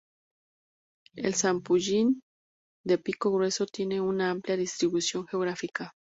[1.15, 2.23] El zampullín
[2.83, 5.93] de pico grueso tiene una amplia distribución geográfica.